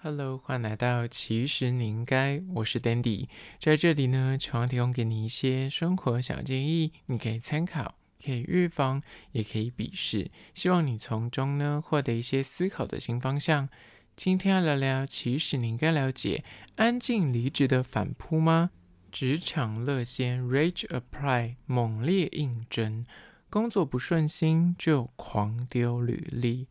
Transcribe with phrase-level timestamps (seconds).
[0.00, 3.26] Hello，欢迎来到其实你应该，我是 Dandy，
[3.58, 13.68] 在这里呢，希望提供给你一些生活小建议，你可以参考，可以预防，也可以鄙视，希望你从中呢获得一些思考的新方向。
[14.14, 16.44] 今天要聊聊，其实你应该了解
[16.76, 18.70] 安静离职的反扑吗？
[19.10, 23.04] 职场乐先 Rage Apply 猛烈应征，
[23.50, 26.68] 工作不顺心就狂丢履历。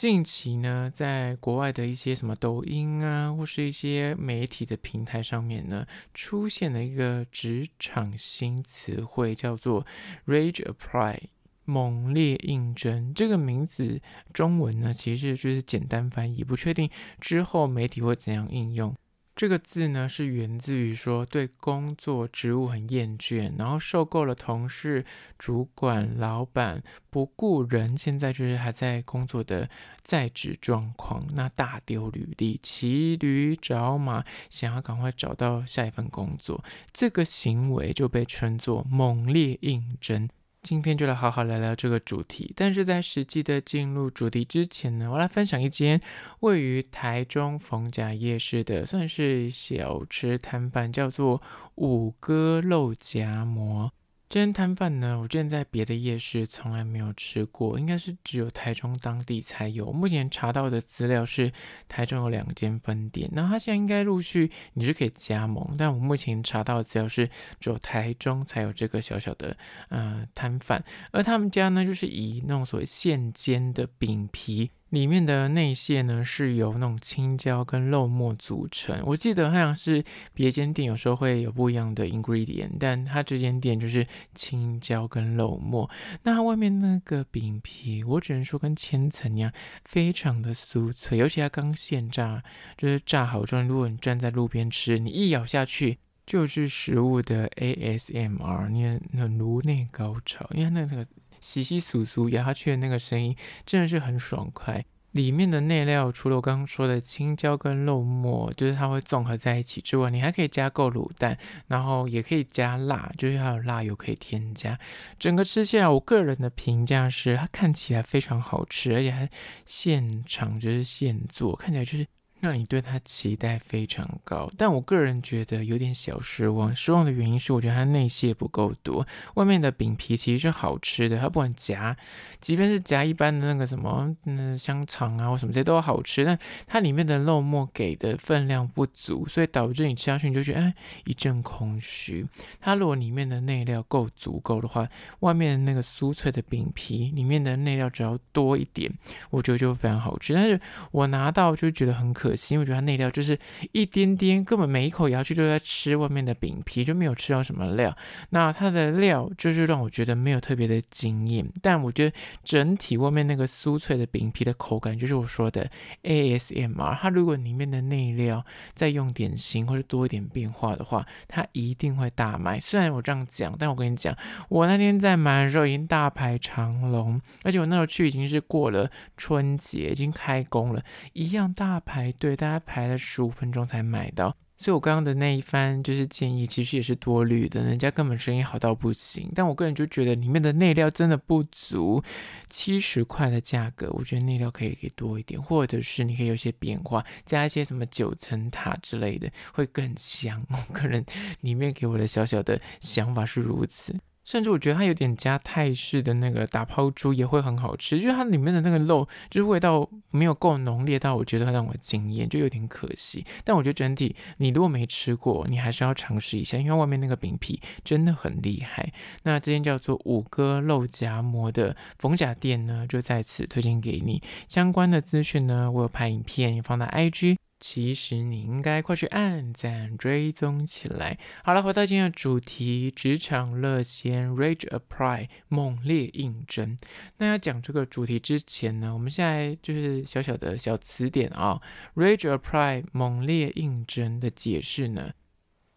[0.00, 9.86] 近期呢，在国外的一些什么抖音啊，或是一些媒体的平台上面呢，出现了一个职场新词汇，叫做
[10.26, 11.18] “Rage Apply”，
[11.66, 13.12] 猛烈应征。
[13.12, 14.00] 这个名字
[14.32, 16.88] 中文呢，其实就是简单翻译，不确定
[17.20, 18.96] 之后媒体会怎样应用。
[19.40, 25.02] 这个字呢，是源自于说对工作职务很厌倦，然后受够了同事、
[25.38, 29.70] 主管、老板不顾人，现在就是还在工作的
[30.02, 40.28] 在职状况，那大丢履历，骑驴找马，想要赶快找到下一份工作，这个行为就被称作猛烈应征。
[40.62, 46.00] 今天就来好好聊聊这个主题，但是在实际的进入主题之前呢，我来分享一间
[46.40, 51.42] 位于台中逢甲夜市的算是小吃摊贩，叫做
[51.76, 53.90] 五哥肉夹馍。
[54.30, 59.90] 这间摊贩呢，我之前在别的夜市从来没有吃过，应该是只有台中当地才有。
[59.90, 61.52] 目前查到的资料是
[61.88, 67.28] 台中有两间分店，那它现在应该陆续你是可以加盟，但我目前查到的资料是
[67.58, 69.56] 只有台中才有这个小小的
[69.88, 74.70] 呃摊贩，而他们家呢，就是以那种所谓现煎的饼皮。
[74.90, 79.00] 里面的内馅呢，是由那种青椒跟肉末组成。
[79.04, 85.88] 我记得好像是别间店有时候会有不一样的 ingredient，但它这间店就是青椒跟肉末。
[86.24, 89.52] 那它外面那个饼皮，我只能说跟千层一样，
[89.84, 92.42] 非常的酥脆，尤其它刚现炸，
[92.76, 101.06] 就是炸好之后，如果你站在路边吃，你一咬下去就是食物的 ASMR，你那颅内高潮，因为那个。
[101.42, 104.84] 窸窸窣窣咬下去的那个声音真的是很爽快。
[105.12, 111.36] 里面的内料除了我刚刚说的青椒跟肉末，就是它会综合在一起之外，你还可以加购卤蛋，
[111.66, 114.78] 然后也可以加辣，就是还有辣油可以添加。
[115.18, 119.28] 整个吃下来，我个人的评价是它看起来非常好吃，而且还
[119.66, 122.06] 现场就是现做，看起来就是。
[122.40, 126.74] 让你对它期待非常高，但我个人觉得有点小失望。
[126.74, 129.06] 失望的原因是，我觉得它内馅不够多。
[129.34, 131.94] 外面的饼皮其实是好吃的，它不管夹，
[132.40, 140.74] 即便是夹一般的那个什么，嗯，香肠啊或什么这些都好吃，但它里面的肉末给的分量不足，所以导致你吃下去你就觉得哎
[141.04, 142.26] 一阵空虚。
[142.58, 148.90] 它如果里面的内料够足够的话，外面的那个酥脆的饼皮里面的内料只要多一点，
[149.28, 150.32] 我觉得就非常好吃。
[150.32, 150.58] 但是
[150.90, 152.29] 我拿到就觉得很可。
[152.30, 153.36] 可惜，我觉得它内料就是
[153.72, 157.96] 一点点，根本每一口咬下去都在吃外面的饼皮，就没有吃到什么料。
[158.28, 165.68] 那它的料就是让我觉得没有特别的惊艳，但我觉得整体外面那个酥脆的饼皮的口感，就是我说的
[166.04, 166.96] ASMR。
[167.00, 168.44] 它如果里面的内料
[168.76, 172.60] 再用点心或者多一点变化的话，它一定会大卖。
[172.60, 174.16] 虽然我这样讲，但我跟你讲，
[174.48, 182.14] 我那天在买的时候已经大排长龙，而且我那时候去已经是过了春节，已经开工了，一样大排。
[182.20, 187.64] 对，大家排了十五分钟才买到，所以我刚刚的那一番就是建议，其实也是多虑的。
[187.64, 192.04] 人家根本生意好到不行，但我个人就觉得里面的内料真的不足，
[192.50, 200.46] 七十块的价格，我觉得内料可以给多一点，或者是你可以有些变化，加一些什么九层塔之类的，会更香。
[200.50, 201.02] 我个人
[201.40, 203.98] 里面给我的小小的想法是如此。
[204.24, 213.24] 甚至我觉得它有点加泰式的那个打抛猪也会很好吃，就是它里面的那个肉，就是味道没有够浓烈到我觉得让我惊艳，就有点可惜。
[213.44, 218.92] 但我觉得整体，你如果没吃过，你还是要尝试一下，因为外面那个饼皮真的很厉害。
[219.24, 224.22] 那这间叫做五哥肉夹馍的逢甲店呢，就在此推荐给你。
[224.48, 227.36] 相关的资讯呢，我有拍影片也放在 IG。
[227.60, 231.18] 其实你应该快去按赞追踪起来。
[231.44, 236.78] 好了，回到今天的主题，职场乐先 Rage Apply 猛烈应征。
[237.18, 241.60] 那要讲这个主题之前呢，我们现在就是小小的小词典啊
[241.94, 245.12] ，Rage Apply 猛烈应征的解释呢。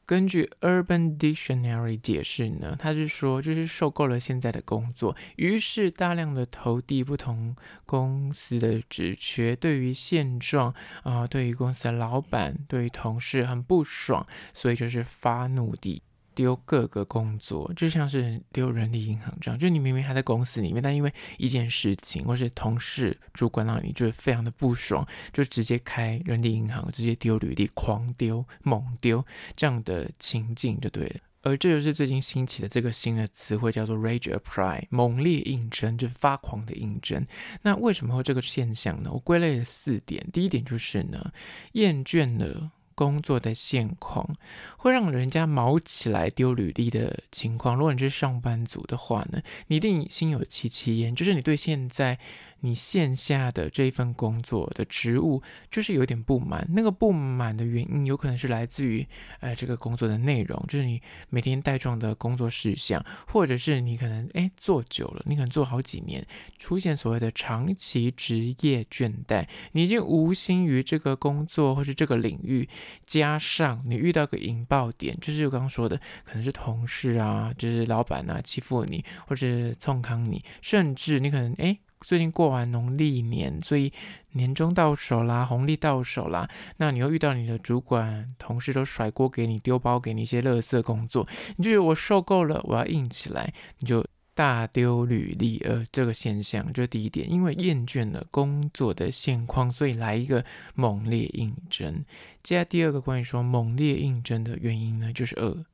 [0.05, 7.55] 根据 Urban Dictionary 解释呢，他是说就是受够了现在的工作，于是大量的投递不同
[7.85, 10.73] 公司的职缺，对于现状
[11.03, 16.01] 啊、对于公司的老板，对于同事很不爽，所以就是发怒地
[16.35, 29.25] 丢各个工作，就像是丢人力银行这样，就你明明还在公司里面，但因为一件事情或是同事、主管让你就非常的不爽，就直接开人力银行，直接丢履历，狂丢、猛丢
[29.55, 31.15] 这样的情境就对了。
[31.45, 37.27] 而这就是最近兴起的这个新的词汇，叫做 “rage apply”，猛烈应征，就是发狂的应征。
[37.61, 39.09] 那为什么会这个现象呢？
[39.11, 41.33] 我归类了四点，第一点就是呢，
[41.73, 42.71] 厌倦了。
[42.95, 44.35] 工作的现况
[44.77, 47.75] 会让人家毛起来丢履历的情况。
[47.75, 52.19] 如果你是上班族的话呢，你一定心有戚戚焉，就是你对现在。
[52.65, 59.05] 你线下的这一份工作的职务就是有点不满，那个不满的原因有可能是来自于，
[59.41, 66.25] 呃，这个工作的内容，就是你每天带状的工作事项，或者是你可能诶做久了，你可能做好几年，
[66.57, 72.69] 出现所谓的长期职业倦怠，你已经无心于这个工作或是这个领域，
[73.05, 81.79] 加上你遇到个引爆点，就是我刚刚说的，可能是同事啊，就是老板啊欺负你，或者是冲康你，甚至你可能诶。
[82.05, 83.93] 最近过完农历年，所以
[84.33, 91.25] 年终到手啦，红利到手啦，那你又遇到你的主管、同事都甩锅给你，丢包给你一些垃圾工作，
[91.55, 95.59] 你就觉得我受够了，我要硬起来，你就大丢履历。
[95.59, 100.43] 呃，这个现象就是第一点，因为厌倦了工作的现况，所以来一个
[100.75, 102.03] 猛烈应征。
[102.41, 105.65] 接下第二个关于说猛烈应征的原因呢，就是二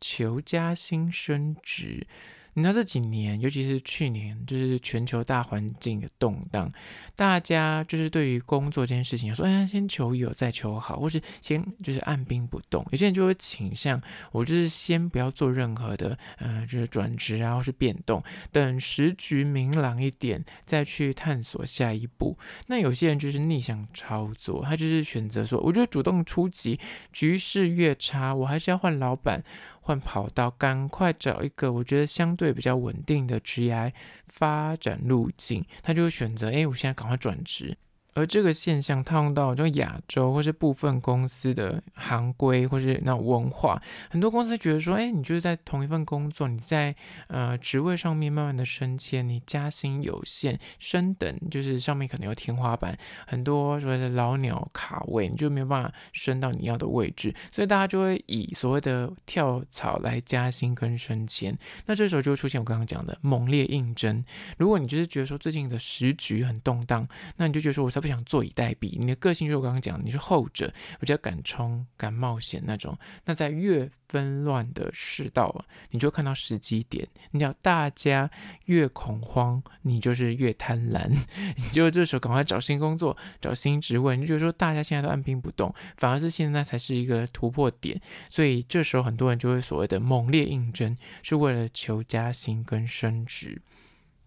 [0.00, 2.06] 求加薪升职。
[2.54, 6.70] 你知道这几年，尤其是去年，就是全球大环境的动荡，
[7.16, 12.86] 大家就是对于工作这件事情，说，哎，先求有再求好，或是先就是按兵不动。
[12.90, 14.00] 有些人就会倾向，
[14.32, 22.36] 我就是先不要做任何的，呃，就是转职啊，或是变动，等时局明朗一点再去探索下一步。
[22.66, 26.78] 那有些人就是逆向操作，他就是选择说，我就主动出击，
[27.12, 29.42] 局势越差，我还是要换老板。
[29.82, 33.92] 换跑道，赶快找一个我觉得相对比较稳定的职业
[34.28, 37.76] 发展路径，他就会选择，哎，我现在赶快转职。
[38.14, 43.80] 而这个现象套用到就亚洲或是部分公司的行规或是那种文化，
[44.10, 46.94] 很多公司觉得说，哎，你就是在同一份工作，你在
[47.28, 61.56] 呃职位上面慢慢的升迁，你加薪有限，升等就是上面可能有天花板，很多所谓的老鸟卡位，你就没有办法升到你要的位置，所以大家就会以所谓的跳槽来加薪跟升迁。
[61.86, 64.24] 那这时候就会出现我刚刚讲的猛烈应征。
[64.58, 72.98] 如果你就是觉得说最近的时局很动荡，那你就觉得说我不想坐以待毙，你的个性就是我刚刚讲，你是后者，比较敢冲、敢冒险那种。
[73.24, 77.08] 那在越纷乱的世道，你就看到时机点。
[77.30, 78.30] 你要大家
[78.66, 81.08] 越恐慌，你就是越贪婪，
[81.56, 84.16] 你就这时候赶快找新工作、找新职位。
[84.16, 87.98] 你就觉得说大家现在都按兵不动，反而是现在才是一个突破点。
[88.28, 93.62] 所以这时候很多人就会所谓的猛烈应征，是为了求加薪跟升职。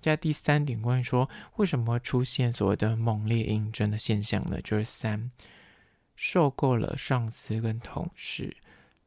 [0.05, 4.61] 在第三点，关于说为什么会出现所谓的猛烈应征的现象呢？
[4.61, 5.31] 就是三，
[6.15, 8.55] 受够了上司跟同事。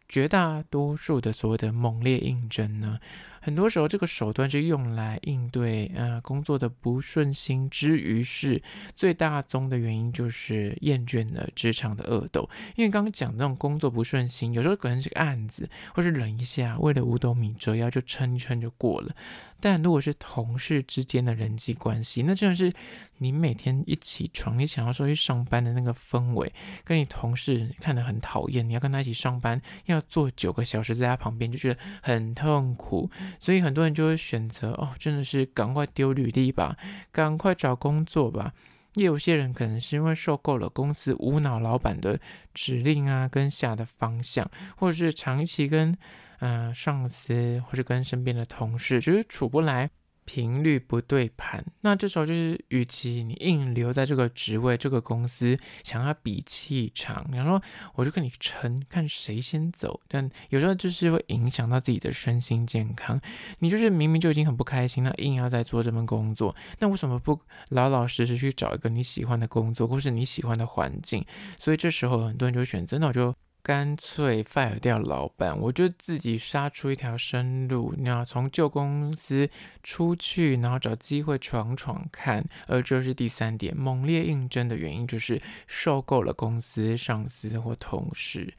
[0.09, 2.99] 绝大多数的所谓的猛烈应征呢，
[3.41, 8.63] 很多时候这个手段是用来应对呃工作的不顺心之余，是
[8.95, 12.49] 最大宗的原因就是厌倦了职场的恶斗。
[12.77, 19.15] 因为刚刚讲那种工作不顺心，有时候可能是个案子，或是忍一下，为了五斗米折腰就撑一撑就过了。
[19.61, 22.73] 但如果是同事之间的人际关系，那真的是
[23.17, 26.53] 你每天一起床，你想要说去上班的那个氛围，
[26.85, 33.11] 跟你同事看得很讨厌，你要跟他一起上班，要坐九个小时在他旁边，就觉得很痛苦。
[33.39, 36.77] 所以很多人就会选择哦，真的是赶快丢履历吧，
[37.13, 38.53] 赶快找工作吧。
[38.95, 42.19] 也有些人可能是因为受够了公司无脑老板的
[42.55, 45.97] 指令啊，跟下的方向，或者是长期跟。
[46.41, 49.91] 嗯、上司或者跟身边的同事就是处不来，
[50.29, 51.65] 频率不对盘。
[51.81, 57.63] 那这时候就是，与其你硬留在这个职位、这个公司，想要比气场，你说
[57.95, 59.99] 我就跟你撑，看谁先走。
[60.07, 63.19] 但有时候就是会影响到自己的身心健康。
[63.61, 71.25] 你就是明明就已经很不开心，那硬要在做这份工作，那为什么不老老实实去找一个你喜欢的工作，或是你喜欢的环境？
[71.59, 73.35] 所以这时候很多人就选择，那我就。
[73.63, 79.51] 干脆 fire 掉老板，我就自己杀出一条生路，你要从旧公司
[79.83, 82.43] 出去，然后找机会闯闯看。
[82.67, 88.55] 而这是第三点，猛烈应征的原因就是受够了公司、上司或同事。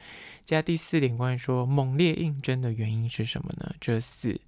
[0.46, 3.74] 加第四点，关于说猛烈应征的原因是什么呢？
[3.80, 4.40] 这四，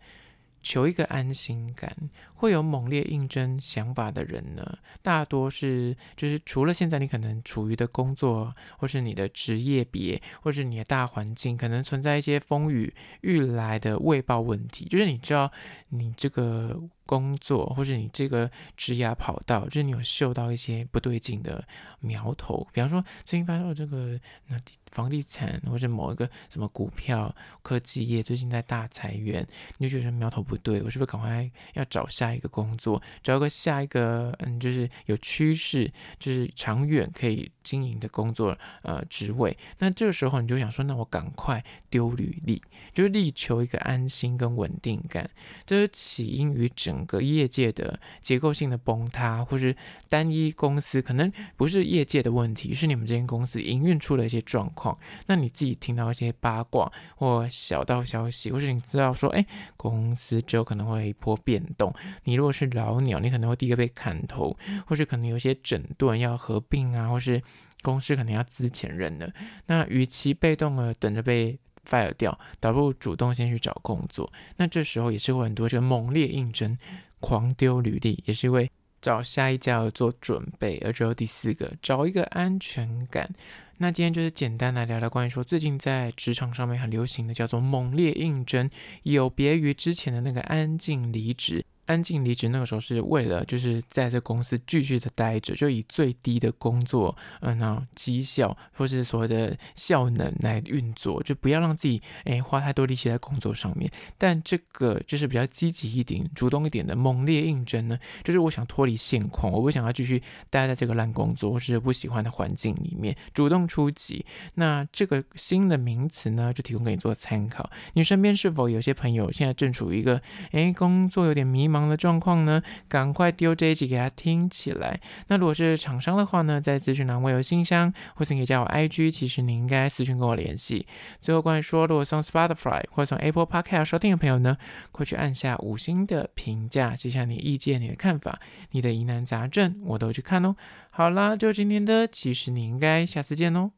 [0.62, 1.96] 求一个安心感，
[2.34, 15.52] 会有猛烈应征想法的人呢，大多是就是除了现在你可能处于的工作，或是你的职业别，或是你的大环境，可能存在一些风雨欲来的未报问题，就是你知道
[15.90, 16.80] 你这个
[17.12, 21.62] 工作，或是你这个职业跑道，就是你有嗅到一些不对劲的
[22.00, 24.58] 苗头，比方说最近发现这个那。
[24.92, 35.90] 房地产或者某一个什么股票、科技业最近在大裁员，你就觉得苗头不对，我是不是赶快要找下一个工作，找个下一个嗯，就是有趋势、
[36.20, 39.58] 就是长远可以经营的工作呃职位？
[39.78, 42.62] 那这个时候你就想说，那我赶快丢履历，
[42.94, 45.30] 就是力求一个安心跟稳定感。
[45.66, 49.76] 这是起因于整整个业界的结构性的崩塌，或是
[50.08, 54.96] 单一公司可能不是业界的问题，是你们这间公司营运出了一些状况。
[55.26, 59.44] 那你自己听到一些八卦或小道消息，或是你知道说，哎，
[59.76, 61.92] 公司就可能会一波变动。
[62.26, 64.56] 你如果是老鸟，你可能会第一个被砍头，
[64.86, 67.42] 或是可能有些整顿要合并啊，或是
[67.82, 69.34] 公司可能要资遣人的。
[69.66, 71.58] 那与其被动的等着被
[71.90, 74.32] fire 掉，倒不如主动先去找工作。
[74.58, 76.78] 那这时候也是会很多这个猛烈应征、
[77.20, 78.70] 狂丢履历，也是为
[79.02, 80.78] 找下一家而做准备。
[80.86, 83.30] 而只有第四个，找一个安全感。
[83.78, 88.70] 那今天就是简单来聊聊关于说最近在职场上面很流行的叫做猛烈应征，
[89.04, 91.66] 有别于之前的那个安静离职。
[91.86, 103.92] 安静离职那个时候是为了就是在这公司继续的待着，就以最低的工作，嗯，那绩效或是所谓的效能来运作，就不要让自己诶花太多力气在工作上面。
[104.18, 114.26] 但这个就是比较积极一点、主动一点的猛烈应征呢，就是我想脱离现况，我不想要继续待在这个烂工作或是不喜欢的环境里面，主动出击。
[114.56, 117.70] 那这个新的名词呢，就提供给你做参考。
[117.94, 120.22] 你身边是否有些朋友现在正处于一个
[120.52, 122.62] 诶工作有点迷茫的状况呢？
[122.90, 125.00] 赶快丢这一集给他听起来。
[125.28, 130.86] 那如果是厂商的话呢，在资讯栏我有信箱，或是你可以加我 IG，其实你应该私讯跟我联系。
[131.22, 134.58] 最后关于说，如果从 Spotify 或从 Apple Podcast 收听的朋友呢，
[134.92, 138.40] 快去按下五星的评价，写下你意见、你的看法、
[138.72, 140.56] 你的疑难杂症，我都去看哦。
[140.90, 143.72] 好啦，就今天的，其实你应该下次见哦。